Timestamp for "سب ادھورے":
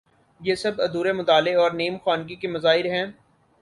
0.55-1.13